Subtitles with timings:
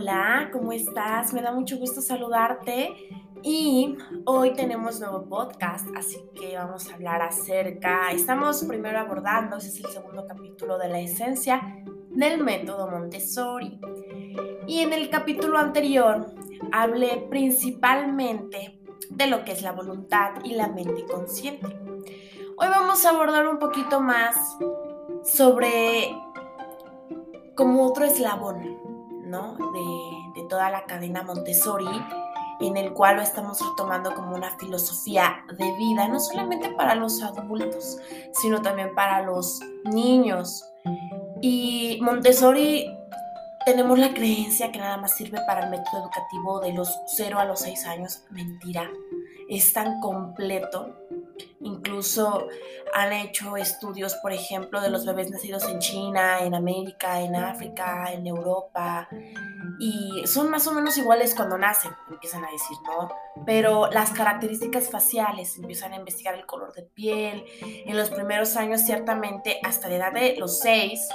[0.00, 1.32] Hola, ¿cómo estás?
[1.32, 2.94] Me da mucho gusto saludarte
[3.42, 3.96] y
[4.26, 9.84] hoy tenemos nuevo podcast, así que vamos a hablar acerca, estamos primero abordando, ese es
[9.84, 13.80] el segundo capítulo de la esencia del método Montessori.
[14.68, 16.32] Y en el capítulo anterior
[16.70, 18.80] hablé principalmente
[19.10, 21.76] de lo que es la voluntad y la mente consciente.
[22.56, 24.36] Hoy vamos a abordar un poquito más
[25.24, 26.16] sobre
[27.56, 28.78] como otro eslabón
[29.30, 31.86] de, toda la cadena Montessori,
[32.60, 37.22] en el cual lo estamos retomando como una filosofía de vida, no solamente para los
[37.22, 37.98] adultos,
[38.32, 40.64] sino también para los niños.
[41.42, 42.86] Y Montessori
[43.66, 47.44] tenemos la creencia que nada más sirve para el método educativo de los 0 a
[47.44, 48.22] los 6 años.
[48.30, 48.90] Mentira,
[49.48, 50.96] es tan completo
[51.60, 52.48] Incluso
[52.94, 58.12] han hecho estudios, por ejemplo, de los bebés nacidos en China, en América, en África,
[58.12, 59.08] en Europa.
[59.80, 63.08] Y son más o menos iguales cuando nacen, empiezan a decir, ¿no?
[63.44, 67.44] Pero las características faciales, empiezan a investigar el color de piel.
[67.60, 71.08] En los primeros años, ciertamente, hasta la edad de los seis,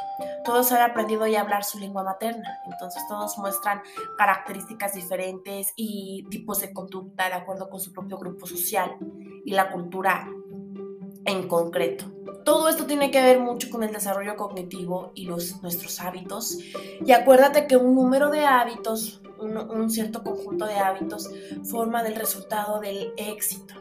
[0.44, 2.60] todos han aprendido ya a hablar su lengua materna.
[2.66, 3.82] Entonces, todos muestran
[4.18, 8.98] características diferentes y tipos de conducta de acuerdo con su propio grupo social
[9.46, 10.28] y la cultura
[11.26, 12.06] en concreto.
[12.44, 16.58] Todo esto tiene que ver mucho con el desarrollo cognitivo y los, nuestros hábitos.
[17.06, 21.30] Y acuérdate que un número de hábitos, un, cierto conjunto de hábitos,
[21.64, 23.76] forman el resultado del éxito.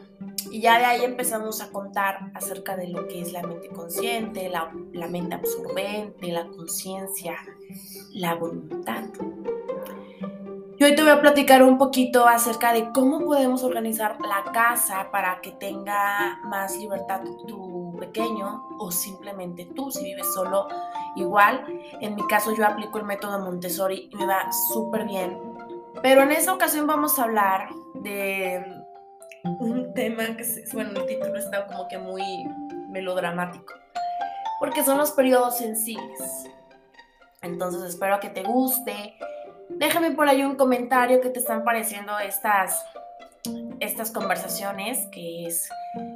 [0.49, 4.49] Y ya de ahí empezamos a contar acerca de lo que es la mente consciente,
[4.49, 7.35] la mente absorbente, la conciencia,
[8.13, 9.05] la voluntad.
[10.83, 15.39] Hoy te voy a platicar un poquito acerca de cómo podemos organizar la casa para
[15.39, 20.67] que tenga más libertad tu pequeño o simplemente tú si vives solo
[21.15, 21.65] igual.
[22.01, 25.39] En mi caso yo aplico el método Montessori y me va súper bien.
[26.01, 28.61] Pero en esta ocasión vamos a hablar de
[29.61, 32.23] un tema que, bueno, el título está como que muy
[32.89, 33.73] melodramático.
[34.59, 36.49] Porque son los periodos sensibles.
[37.41, 39.15] Entonces espero que te guste
[39.77, 42.85] Déjame por ahí un comentario que te están pareciendo estas,
[43.79, 45.69] estas conversaciones, que es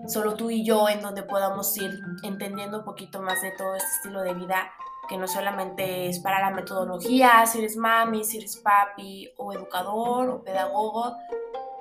[0.08, 3.90] solo tú y yo, en donde podamos ir entendiendo un poquito más de todo este
[3.98, 4.72] estilo de vida,
[5.10, 10.30] que no solamente es para la metodología, si eres mami, si eres papi, o educador,
[10.30, 11.16] o pedagogo,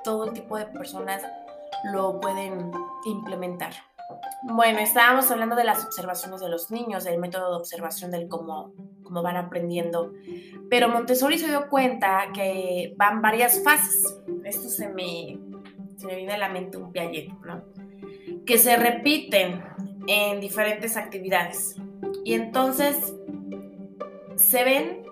[0.05, 1.23] todo el tipo de personas
[1.93, 2.71] lo pueden
[3.05, 3.73] implementar.
[4.43, 8.73] Bueno, estábamos hablando de las observaciones de los niños, del método de observación, del cómo,
[9.03, 10.13] cómo van aprendiendo.
[10.71, 14.21] Pero Montessori se dio cuenta que van varias fases.
[14.45, 15.39] Esto se me,
[15.97, 17.65] se me viene a la mente un piaget, ¿no?
[18.45, 19.65] Que se repiten
[20.07, 21.77] en diferentes actividades.
[22.25, 23.15] Y entonces
[24.37, 25.03] se ven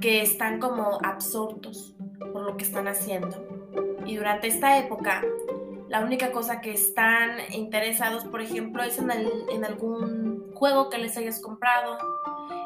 [0.00, 1.94] que están como absortos
[2.32, 3.46] por lo que están haciendo.
[4.06, 5.22] Y durante esta época
[5.88, 11.16] la única cosa que están interesados, por ejemplo, es en, en, algún juego que les
[11.16, 11.98] hayas comprado,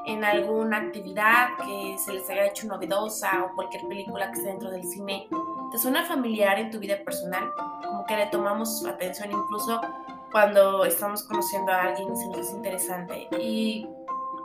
[0.06, 4.70] en alguna actividad que se les haya hecho novedosa o cualquier película que esté dentro
[4.70, 5.28] del cine.
[5.70, 7.52] ¿Te suena familiar en tu vida personal?
[7.86, 9.80] Como que le tomamos atención incluso
[10.32, 13.28] cuando estamos conociendo a alguien y se nos es interesante.
[13.38, 13.88] Y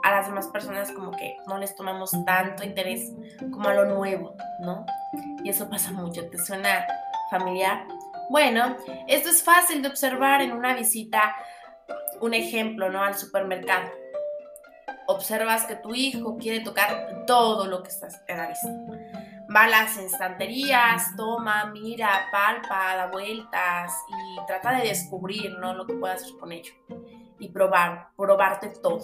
[0.03, 3.11] a las demás personas como que no les tomamos tanto interés
[3.51, 4.85] como a lo nuevo, ¿no?
[5.43, 6.29] Y eso pasa mucho.
[6.29, 6.85] ¿Te suena
[7.31, 7.87] familiar?
[8.29, 8.75] Bueno,
[9.07, 11.35] esto es fácil de observar en una visita,
[12.19, 13.01] un ejemplo, ¿no?
[13.01, 13.89] Al supermercado.
[15.07, 18.67] Observas que tu hijo quiere tocar todo lo que está a la vista.
[19.55, 25.73] Va a las estanterías, toma, mira, palpa, da vueltas y trata de descubrir, ¿no?
[25.73, 26.73] Lo que puede hacer con ello.
[27.39, 28.99] Y probar, probarte todo.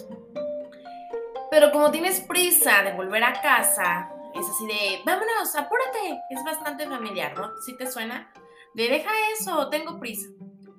[1.50, 6.20] Pero como tienes prisa de volver a casa, es así de, vámonos, apúrate.
[6.28, 7.52] Es bastante familiar, ¿no?
[7.64, 8.30] ¿Sí te suena?
[8.74, 10.28] De deja eso, tengo prisa.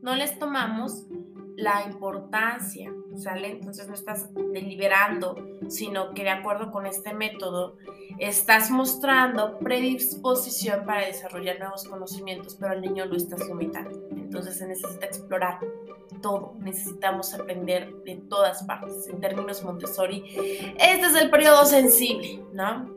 [0.01, 1.06] No les tomamos
[1.56, 3.51] la importancia, ¿sale?
[3.51, 5.36] Entonces no estás deliberando,
[5.69, 7.77] sino que de acuerdo con este método
[8.19, 14.07] estás mostrando predisposición para desarrollar nuevos conocimientos, pero al niño lo estás limitando.
[14.12, 15.59] Entonces se necesita explorar
[16.21, 19.07] todo, necesitamos aprender de todas partes.
[19.07, 20.24] En términos Montessori,
[20.77, 22.94] este es el periodo sensible, ¿no?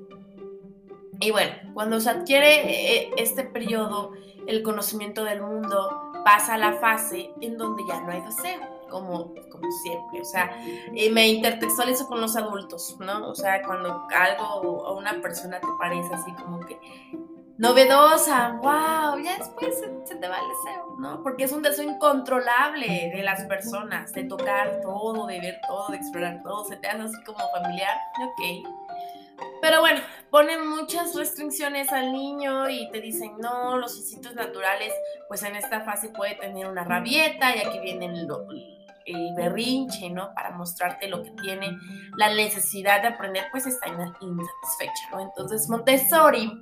[1.21, 4.13] Y bueno, cuando se adquiere eh, este periodo,
[4.47, 9.35] el conocimiento del mundo pasa a la fase en donde ya no hay deseo, como,
[9.51, 10.21] como siempre.
[10.21, 10.57] O sea,
[11.13, 13.29] me intertextualizo con los adultos, ¿no?
[13.29, 16.79] O sea, cuando algo o una persona te parece así como que
[17.59, 21.23] novedosa, wow, ya después se, te va el deseo, ¿no?
[21.25, 25.97] Porque es un deseo incontrolable de las personas, de tocar todo, de ver todo, de
[25.97, 28.69] explorar todo, se te hace así como familiar, ok.
[29.61, 30.01] Pero bueno,
[30.31, 34.93] ponen muchas restricciones al niño y te dicen, no, los instintos naturales,
[35.29, 38.29] pues en esta fase puede tener una rabieta y aquí viene el,
[39.07, 40.33] el berrinche, ¿no?
[40.35, 41.79] Para mostrarte lo que tiene,
[42.17, 45.21] la necesidad de aprender, pues está insatisfecha, ¿no?
[45.21, 46.53] Entonces Montessori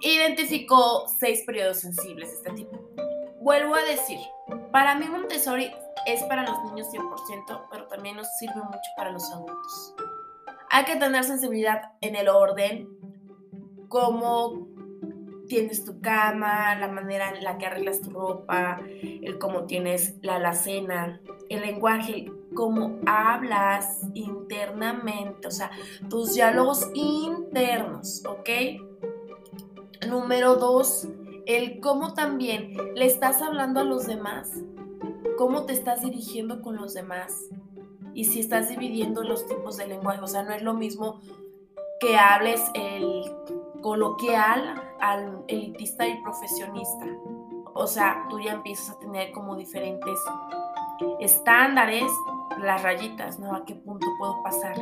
[0.00, 2.80] identificó seis periodos sensibles de este tipo.
[3.40, 4.18] Vuelvo a decir,
[4.70, 5.70] para mí Montessori
[6.06, 9.94] es para los niños 100%, pero también nos sirve mucho para los adultos.
[10.74, 12.88] Hay que tener sensibilidad en el orden,
[13.88, 14.68] cómo
[15.46, 20.36] tienes tu cama, la manera en la que arreglas tu ropa, el cómo tienes la
[20.36, 21.20] alacena,
[21.50, 25.70] el lenguaje, cómo hablas internamente, o sea,
[26.08, 28.48] tus diálogos internos, ¿ok?
[30.08, 31.06] Número dos,
[31.44, 34.50] el cómo también le estás hablando a los demás,
[35.36, 37.50] cómo te estás dirigiendo con los demás
[38.14, 41.20] y si estás dividiendo los tipos de lenguaje, o sea, no es lo mismo
[42.00, 43.22] que hables el
[43.80, 47.06] coloquial al elitista y profesionista.
[47.74, 50.18] O sea, tú ya empiezas a tener como diferentes
[51.20, 52.10] estándares,
[52.60, 53.54] las rayitas, ¿no?
[53.54, 54.76] ¿A qué punto puedo pasar?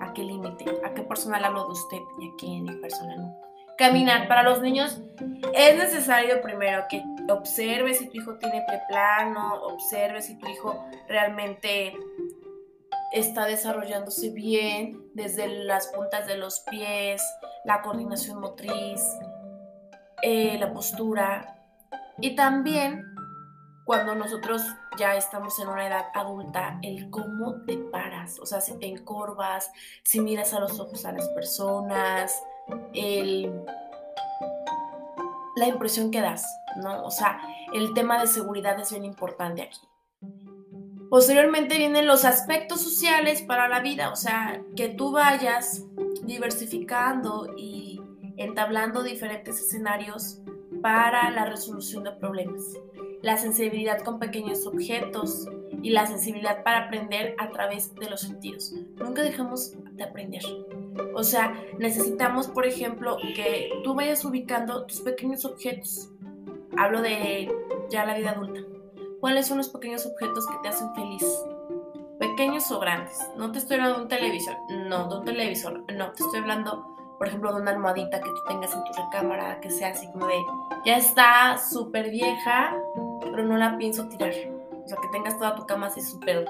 [0.00, 0.64] ¿A qué límite?
[0.84, 3.34] ¿A qué persona le hablo de usted y a qué persona no?
[3.76, 4.28] Caminar.
[4.28, 5.00] Para los niños
[5.54, 11.94] es necesario primero que observe si tu hijo tiene preplano, observe si tu hijo realmente
[13.12, 17.22] está desarrollándose bien desde las puntas de los pies,
[17.64, 19.02] la coordinación motriz,
[20.22, 21.58] eh, la postura
[22.20, 23.04] y también
[23.84, 24.62] cuando nosotros
[24.98, 29.70] ya estamos en una edad adulta, el cómo te paras, o sea, si te encorvas,
[30.02, 32.42] si miras a los ojos a las personas,
[35.56, 36.44] la impresión que das,
[36.76, 37.02] ¿no?
[37.04, 37.40] O sea,
[37.72, 39.87] el tema de seguridad es bien importante aquí.
[41.10, 45.86] Posteriormente vienen los aspectos sociales para la vida, o sea, que tú vayas
[46.22, 48.02] diversificando y
[48.36, 50.42] entablando diferentes escenarios
[50.82, 52.62] para la resolución de problemas.
[53.22, 55.48] La sensibilidad con pequeños objetos
[55.82, 58.74] y la sensibilidad para aprender a través de los sentidos.
[58.96, 60.42] Nunca dejamos de aprender.
[61.14, 66.10] O sea, necesitamos, por ejemplo, que tú vayas ubicando tus pequeños objetos.
[66.76, 67.50] Hablo de
[67.90, 68.60] ya la vida adulta
[69.20, 71.24] ¿Cuáles son los pequeños objetos que te hacen feliz?
[72.18, 73.18] Pequeños o grandes.
[73.36, 76.86] No te estoy hablando de un televisor, no, de un televisor, no, te estoy hablando,
[77.18, 80.28] por ejemplo, de una almohadita que tú tengas en tu recámara, que sea así como
[80.28, 80.36] de,
[80.86, 82.76] ya está súper vieja,
[83.20, 84.32] pero no la pienso tirar.
[84.84, 86.46] O sea, que tengas toda tu cama así súper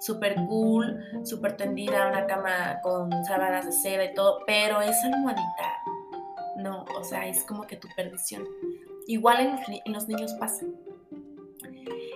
[0.00, 5.82] súper cool, súper tendida, una cama con sábanas de seda y todo, pero esa almohadita,
[6.56, 8.44] no, o sea, es como que tu perdición.
[9.06, 10.64] Igual en, en los niños pasa.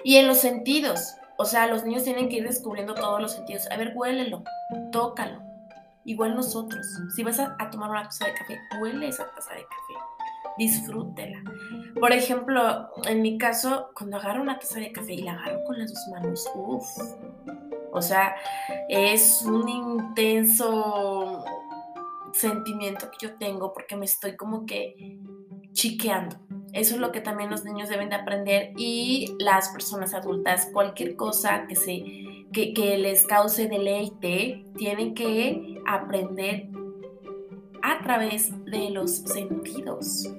[0.04, 3.68] Y en los sentidos, o sea, los niños tienen que ir descubriendo todos los sentidos.
[3.70, 4.42] A ver, huélelo,
[4.90, 5.40] tócalo.
[6.04, 6.84] Igual nosotros.
[7.14, 9.94] Si vas a, tomar una taza de café, huele esa taza de café.
[10.58, 11.42] Disfrútela.
[11.98, 15.78] Por ejemplo, en mi caso, cuando agarro una taza de café y la agarro con
[15.78, 16.86] las dos manos, uff.
[17.92, 18.34] O sea,
[18.88, 21.44] es un intenso
[22.32, 25.18] sentimiento que yo tengo porque me estoy como que
[25.72, 26.36] chiqueando.
[26.72, 31.16] Eso es lo que también los niños deben de aprender y las personas adultas, cualquier
[31.16, 32.02] cosa que, se,
[32.52, 36.68] que, les cause deleite, tienen que aprender
[37.82, 40.32] a través de los sentidos.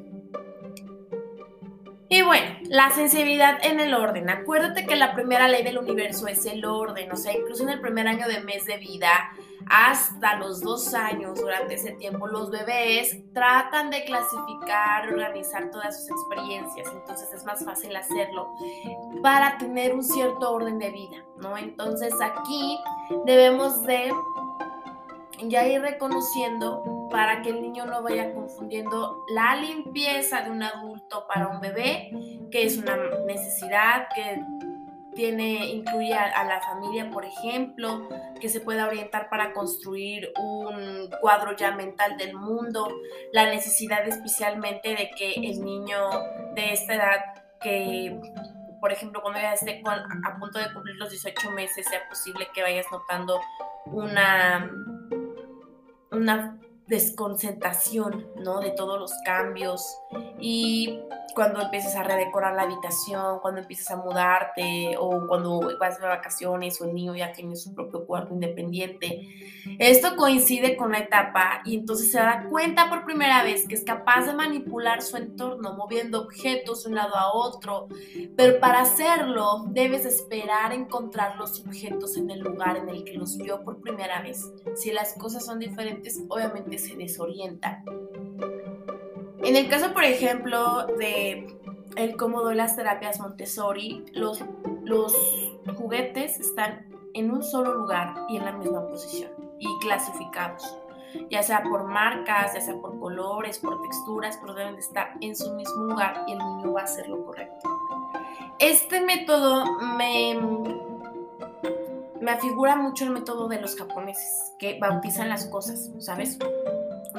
[2.10, 4.30] Y bueno, la sensibilidad en el orden.
[4.30, 7.82] Acuérdate que la primera ley del universo es el orden, o sea, incluso en el
[7.82, 9.32] primer año de mes de vida,
[9.75, 16.12] hasta los dos años, durante ese tiempo, los bebés tratan de clasificar, organizar todas sus
[16.12, 18.53] experiencias, entonces es más fácil hacerlo
[19.24, 21.58] para tener un cierto orden de vida, ¿no?
[21.58, 22.77] Entonces aquí
[23.25, 24.13] debemos de
[25.48, 31.25] ya ir reconociendo para que el niño no vaya confundiendo la limpieza de un adulto
[31.27, 32.12] para un bebé,
[32.51, 34.39] que es una necesidad que
[35.15, 38.08] tiene, incluye a, la familia, por ejemplo,
[38.39, 42.88] que se pueda orientar para construir un cuadro ya mental del mundo,
[43.32, 45.98] la necesidad especialmente de que el niño
[46.55, 47.20] de esta edad,
[47.62, 48.20] que
[48.79, 52.62] por ejemplo cuando ya esté a punto de cumplir los 18 meses, sea posible que
[52.62, 53.39] vayas notando
[53.86, 54.70] una,
[56.12, 58.60] una desconcentración, ¿no?
[58.60, 59.98] De todos los cambios
[60.40, 61.00] y
[61.34, 66.80] cuando empiezas a redecorar la habitación, cuando empiezas a mudarte o cuando vas de vacaciones
[66.80, 69.28] o el niño ya tiene su propio cuarto independiente.
[69.80, 73.84] Esto coincide con la etapa y entonces se da cuenta por primera vez que es
[73.84, 77.88] capaz de manipular su entorno moviendo objetos de un lado a otro,
[78.36, 83.38] pero para hacerlo debes esperar encontrar los objetos en el lugar en el que los
[83.38, 84.52] vio por primera vez.
[84.75, 87.84] Si las cosas son diferentes, obviamente se desorientan.
[89.44, 91.48] En el caso, por ejemplo, de
[91.96, 94.40] el cómodo de las terapias Montessori, los,
[94.84, 95.13] los
[95.75, 100.78] juguetes están en un solo lugar y en la misma posición y clasificados,
[101.30, 105.36] ya sea por marcas, ya sea por colores, por texturas, pero deben de estar en
[105.36, 107.70] su mismo lugar y el niño va a hacer lo correcto.
[108.60, 109.66] Este método
[109.98, 110.38] me,
[112.24, 116.39] me afigura mucho el método de los japoneses, que bautizan las cosas, ¿sabes?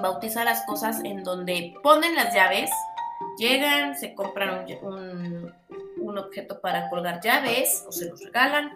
[0.00, 2.70] bautiza las cosas en donde ponen las llaves,
[3.38, 5.52] llegan, se compran un,
[6.16, 8.70] objeto para colgar llaves o se los regalan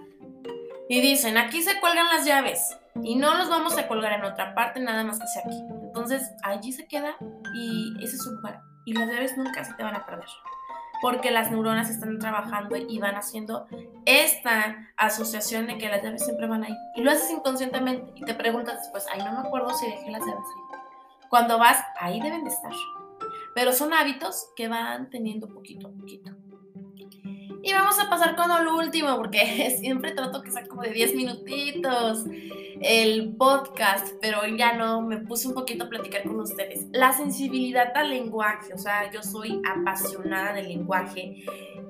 [0.88, 4.56] y dicen, aquí se cuelgan las llaves y no los vamos a colgar en otra
[4.56, 5.56] parte, nada más que sea aquí.
[5.85, 7.16] Entonces allí se queda
[7.54, 10.26] y ese es su lugar y las llaves nunca se te van a perder
[11.00, 13.67] porque las neuronas están trabajando y van haciendo
[14.05, 16.76] esta asociación de que las llaves siempre van ahí.
[16.97, 20.21] Y lo haces inconscientemente y te preguntas después, ay, no me acuerdo si dejé las
[20.21, 20.78] llaves ahí.
[21.28, 22.73] Cuando vas, ahí deben de estar.
[23.55, 26.31] Pero son hábitos que van teniendo poquito a poquito.
[27.68, 31.14] Y vamos a pasar con lo último, porque siempre trato que sea como de 10
[31.14, 32.25] minutitos
[32.80, 36.87] el podcast, pero ya no, me puse un poquito a platicar con ustedes.
[36.92, 41.44] La sensibilidad al lenguaje, o sea, yo soy apasionada del lenguaje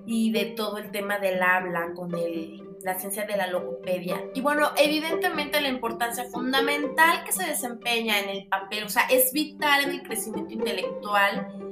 [0.04, 4.22] y de todo el tema del habla con el la ciencia de la logopedia.
[4.34, 9.32] Y bueno, evidentemente la importancia fundamental que se desempeña en el papel, o sea, es
[9.32, 11.67] vital en el crecimiento intelectual,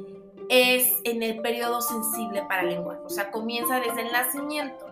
[0.49, 4.87] es en el periodo sensible para el lenguaje, o sea, comienza desde el nacimiento.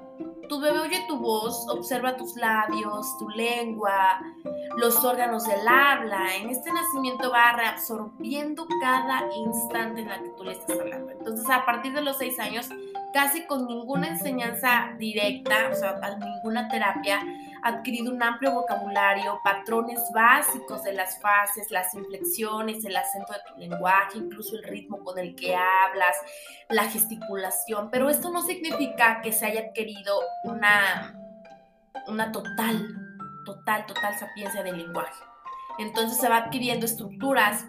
[0.49, 4.21] Tu bebé oye tu voz, observa tus labios, tu lengua,
[4.77, 6.37] los órganos del habla.
[6.37, 11.11] En este nacimiento va reabsorbiendo cada instante en la que tú le estás hablando.
[11.11, 12.69] Entonces, a partir de los seis años,
[13.15, 17.25] casi con ninguna enseñanza directa, o sea, ninguna terapia,
[17.65, 23.59] adquirido un amplio vocabulario, patrones básicos de las fases, las inflexiones, el acento de tu
[23.59, 26.15] lenguaje, incluso el ritmo con el que hablas,
[26.69, 31.19] la gesticulación, pero esto no significa que se haya adquirido una,
[32.07, 32.87] una total,
[33.47, 35.25] total, total sapiencia del lenguaje.
[35.79, 37.65] Entonces se va adquiriendo estructuras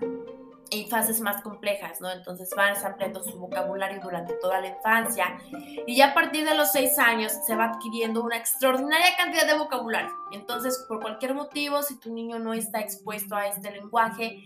[0.70, 2.12] y fases más complejas, ¿no?
[2.12, 5.38] Entonces van ampliando su vocabulario durante toda la infancia
[5.86, 9.58] y ya a partir de los seis años se va adquiriendo una extraordinaria cantidad de
[9.58, 10.12] vocabulario.
[10.32, 14.42] Entonces, por cualquier motivo, si tu niño no está expuesto a este lenguaje,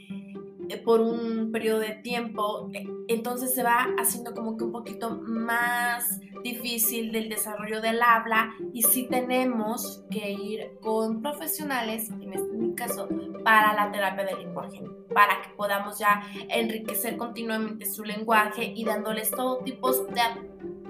[0.70, 5.10] eh, por un periodo de tiempo, eh, entonces se va haciendo como que un poquito
[5.10, 12.49] más difícil del desarrollo del habla y sí tenemos que ir con profesionales, en este
[12.80, 13.08] caso,
[13.44, 14.82] para la terapia del lenguaje,
[15.14, 20.22] para que podamos ya enriquecer continuamente su lenguaje y dándoles todo tipo de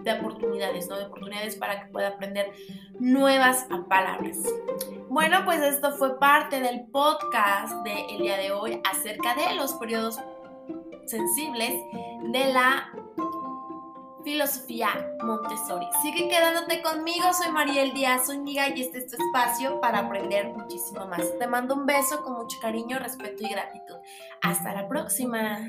[0.03, 0.98] de oportunidades, ¿no?
[0.98, 2.51] De oportunidades para que pueda aprender
[3.00, 4.38] nuevas palabras.
[5.10, 10.19] Bueno, pues esto fue parte del podcast del día de hoy acerca de los periodos
[11.05, 11.74] sensibles
[12.31, 12.91] de la
[14.23, 14.89] filosofía
[15.23, 15.88] Montessori.
[16.01, 21.05] Sigue quedándote conmigo, soy Mariel Díaz Zúñiga y este es tu espacio para aprender muchísimo
[21.07, 21.21] más.
[21.38, 23.97] Te mando un beso con mucho cariño, respeto y gratitud.
[24.41, 25.67] Hasta la próxima.